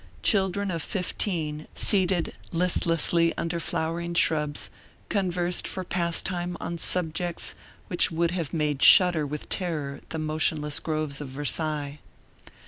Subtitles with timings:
[0.23, 4.71] Children of fifteen seated listlessly under flowering shrubs,
[5.09, 7.53] conversed for pastime on subjects
[7.87, 11.99] which would have made shudder with terror the motionless groves of Versailles.